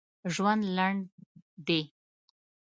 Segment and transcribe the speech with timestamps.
[0.33, 0.99] ژوند لنډ
[1.67, 1.81] دي!